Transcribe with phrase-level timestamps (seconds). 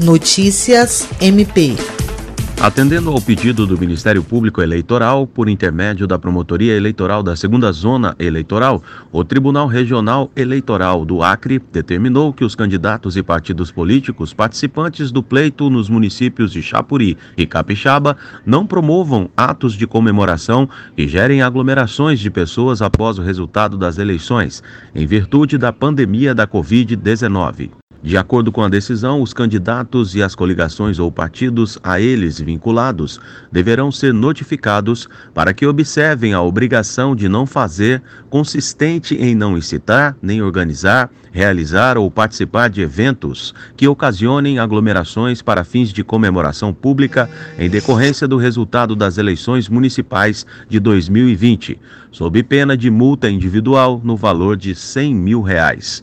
[0.00, 1.76] Notícias MP.
[2.58, 8.16] Atendendo ao pedido do Ministério Público Eleitoral, por intermédio da Promotoria Eleitoral da Segunda Zona
[8.18, 8.82] Eleitoral,
[9.12, 15.22] o Tribunal Regional Eleitoral do Acre determinou que os candidatos e partidos políticos participantes do
[15.22, 22.18] pleito nos municípios de Chapuri e Capixaba não promovam atos de comemoração e gerem aglomerações
[22.18, 24.62] de pessoas após o resultado das eleições,
[24.94, 27.79] em virtude da pandemia da Covid-19.
[28.02, 33.20] De acordo com a decisão, os candidatos e as coligações ou partidos a eles vinculados
[33.52, 40.16] deverão ser notificados para que observem a obrigação de não fazer, consistente em não incitar,
[40.22, 47.28] nem organizar, realizar ou participar de eventos que ocasionem aglomerações para fins de comemoração pública
[47.58, 51.78] em decorrência do resultado das eleições municipais de 2020,
[52.10, 56.02] sob pena de multa individual no valor de 100 mil reais.